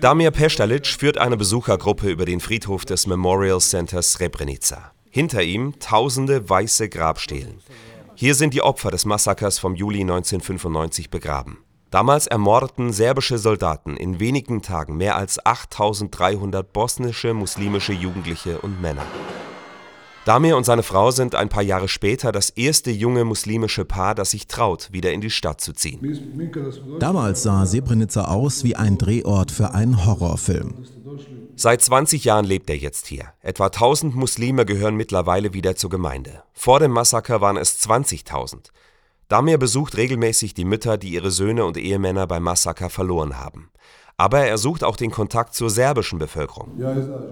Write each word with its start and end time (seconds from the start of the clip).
Damir 0.00 0.30
Pestalic 0.30 0.86
führt 0.86 1.18
eine 1.18 1.36
Besuchergruppe 1.36 2.10
über 2.10 2.24
den 2.24 2.40
Friedhof 2.40 2.84
des 2.84 3.06
Memorial 3.06 3.60
Centers 3.60 4.12
Srebrenica. 4.12 4.92
Hinter 5.10 5.42
ihm 5.42 5.78
tausende 5.78 6.48
weiße 6.48 6.88
Grabstelen. 6.88 7.60
Hier 8.14 8.34
sind 8.34 8.54
die 8.54 8.62
Opfer 8.62 8.90
des 8.90 9.04
Massakers 9.04 9.58
vom 9.58 9.74
Juli 9.74 10.00
1995 10.00 11.10
begraben. 11.10 11.58
Damals 11.90 12.26
ermordeten 12.26 12.92
serbische 12.92 13.38
Soldaten 13.38 13.96
in 13.96 14.18
wenigen 14.18 14.62
Tagen 14.62 14.96
mehr 14.96 15.16
als 15.16 15.44
8300 15.44 16.72
bosnische 16.72 17.34
muslimische 17.34 17.92
Jugendliche 17.92 18.58
und 18.58 18.80
Männer. 18.82 19.06
Damir 20.24 20.56
und 20.56 20.64
seine 20.64 20.82
Frau 20.82 21.10
sind 21.10 21.34
ein 21.34 21.50
paar 21.50 21.62
Jahre 21.62 21.86
später 21.86 22.32
das 22.32 22.48
erste 22.48 22.90
junge 22.90 23.24
muslimische 23.24 23.84
Paar, 23.84 24.14
das 24.14 24.30
sich 24.30 24.46
traut, 24.46 24.88
wieder 24.90 25.12
in 25.12 25.20
die 25.20 25.30
Stadt 25.30 25.60
zu 25.60 25.74
ziehen. 25.74 26.00
Damals 26.98 27.42
sah 27.42 27.66
Srebrenica 27.66 28.24
aus 28.24 28.64
wie 28.64 28.74
ein 28.74 28.96
Drehort 28.96 29.50
für 29.50 29.74
einen 29.74 30.06
Horrorfilm. 30.06 30.86
Seit 31.56 31.82
20 31.82 32.24
Jahren 32.24 32.46
lebt 32.46 32.70
er 32.70 32.76
jetzt 32.76 33.06
hier. 33.06 33.26
Etwa 33.40 33.66
1000 33.66 34.16
Muslime 34.16 34.64
gehören 34.64 34.96
mittlerweile 34.96 35.52
wieder 35.52 35.76
zur 35.76 35.90
Gemeinde. 35.90 36.42
Vor 36.54 36.80
dem 36.80 36.90
Massaker 36.90 37.42
waren 37.42 37.58
es 37.58 37.80
20.000. 37.86 38.70
Damir 39.28 39.58
besucht 39.58 39.96
regelmäßig 39.96 40.54
die 40.54 40.64
Mütter, 40.64 40.96
die 40.96 41.10
ihre 41.10 41.30
Söhne 41.30 41.64
und 41.64 41.76
Ehemänner 41.76 42.26
beim 42.26 42.42
Massaker 42.42 42.90
verloren 42.90 43.38
haben. 43.38 43.70
Aber 44.16 44.40
er 44.40 44.58
sucht 44.58 44.84
auch 44.84 44.96
den 44.96 45.10
Kontakt 45.10 45.54
zur 45.54 45.70
serbischen 45.70 46.18
Bevölkerung. 46.18 46.70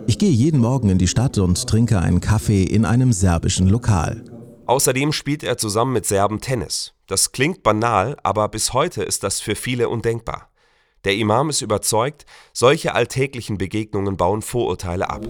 Ich 0.07 0.19
gehe 0.19 0.31
jeden 0.31 0.61
Morgen 0.61 0.89
in 0.89 0.99
die 0.99 1.09
Stadt 1.09 1.39
und 1.39 1.67
trinke 1.69 2.01
einen 2.01 2.21
Kaffee 2.21 2.65
in 2.65 2.85
einem 2.85 3.13
serbischen 3.13 3.69
Lokal. 3.69 4.25
Außerdem 4.67 5.13
spielt 5.13 5.43
er 5.43 5.59
zusammen 5.59 5.93
mit 5.93 6.07
Serben 6.07 6.41
Tennis. 6.41 6.95
Das 7.07 7.33
klingt 7.33 7.63
banal, 7.63 8.17
aber 8.23 8.49
bis 8.49 8.73
heute 8.73 9.03
ist 9.03 9.23
das 9.23 9.41
für 9.41 9.55
viele 9.55 9.89
undenkbar. 9.89 10.49
Der 11.05 11.17
Imam 11.17 11.51
ist 11.51 11.63
überzeugt, 11.63 12.27
solche 12.53 12.95
alltäglichen 12.95 13.59
Begegnungen 13.59 14.17
bauen 14.17 14.41
Vorurteile 14.41 15.11
ab. 15.11 15.27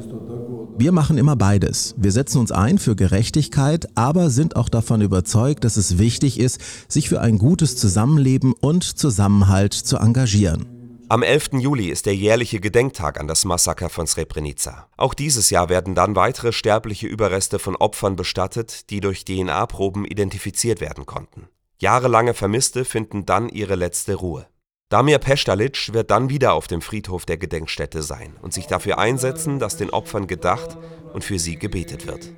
Wir 0.77 0.93
machen 0.93 1.17
immer 1.17 1.35
beides. 1.35 1.95
Wir 1.97 2.13
setzen 2.13 2.39
uns 2.39 2.53
ein 2.53 2.79
für 2.79 2.95
Gerechtigkeit, 2.95 3.89
aber 3.95 4.29
sind 4.29 4.55
auch 4.57 4.69
davon 4.69 5.01
überzeugt, 5.01 5.65
dass 5.65 5.79
es 5.79 5.99
wichtig 5.99 6.39
ist, 6.39 6.61
sich 6.89 7.09
für 7.09 7.23
ein 7.23 7.39
gutes 7.39 7.77
Zusammenleben 7.77 8.53
und 8.53 8.85
Zusammenhalt 8.85 9.73
zu 9.73 9.97
engagieren. 9.97 10.72
Am 11.13 11.23
11. 11.23 11.61
Juli 11.61 11.91
ist 11.91 12.07
der 12.07 12.17
jährliche 12.17 12.59
Gedenktag 12.59 13.21
an 13.21 13.29
das 13.29 13.45
Massaker 13.45 13.91
von 13.91 14.07
Srebrenica. 14.07 14.89
Auch 14.97 15.13
dieses 15.13 15.51
Jahr 15.51 15.69
werden 15.69 15.95
dann 15.95 16.17
weitere 16.17 16.53
sterbliche 16.53 17.07
Überreste 17.07 17.59
von 17.59 17.77
Opfern 17.77 18.17
bestattet, 18.17 18.89
die 18.89 19.01
durch 19.01 19.27
DNA-Proben 19.27 20.07
identifiziert 20.07 20.81
werden 20.81 21.05
konnten. 21.05 21.49
Jahrelange 21.79 22.33
Vermisste 22.33 22.87
finden 22.87 23.27
dann 23.27 23.51
ihre 23.51 23.75
letzte 23.75 24.15
Ruhe. 24.15 24.47
Damir 24.89 25.19
Pestalic 25.19 25.93
wird 25.93 26.11
dann 26.11 26.31
wieder 26.31 26.55
auf 26.55 26.67
dem 26.67 26.81
Friedhof 26.81 27.27
der 27.27 27.37
Gedenkstätte 27.37 28.03
sein 28.03 28.39
und 28.41 28.55
sich 28.55 28.67
dafür 28.67 28.97
einsetzen, 28.97 29.59
dass 29.59 29.77
den 29.77 29.91
Opfern 29.91 30.27
gedacht 30.27 30.79
und 31.13 31.25
für 31.25 31.39
sie 31.39 31.59
gebetet 31.59 32.07
wird. 32.07 32.33